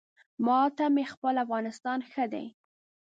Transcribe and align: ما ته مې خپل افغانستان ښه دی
ما 0.45 0.59
ته 0.77 0.85
مې 0.93 1.03
خپل 1.13 1.35
افغانستان 1.45 1.99
ښه 2.11 2.25
دی 2.33 2.45